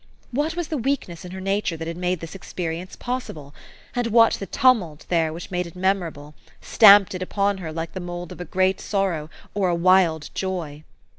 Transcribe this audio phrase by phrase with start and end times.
[0.31, 3.53] What was the weakness in her nature that had made this experience possible?
[3.95, 7.99] and what the tumult there which made it memorable, stamped it upon her like the
[7.99, 10.83] mould of a great sorrow, or a wild joy?